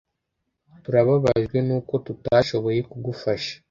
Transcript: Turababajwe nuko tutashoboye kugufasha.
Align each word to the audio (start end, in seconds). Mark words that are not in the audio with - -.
Turababajwe 0.83 1.57
nuko 1.67 1.93
tutashoboye 2.05 2.79
kugufasha. 2.91 3.53